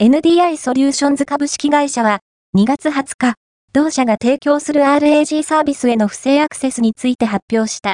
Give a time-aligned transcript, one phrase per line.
[0.00, 2.20] NDI ソリューションズ株式会社は、
[2.56, 3.34] 2月20日、
[3.72, 7.86] 同社が提供する RAG サービスへの不正アクセスについて発表した。